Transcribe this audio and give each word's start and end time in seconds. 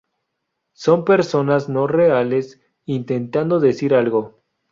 Son 0.73 1.05
personas 1.05 1.69
no 1.69 1.85
reales 1.85 2.59
intentando 2.85 3.59
decir 3.59 3.93
algo. 3.93 4.41